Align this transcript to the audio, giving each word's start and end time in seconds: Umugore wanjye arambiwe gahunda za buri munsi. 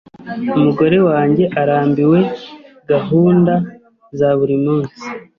Umugore 0.57 0.97
wanjye 1.09 1.43
arambiwe 1.61 2.19
gahunda 2.91 3.53
za 4.17 4.29
buri 4.37 4.55
munsi. 4.63 5.03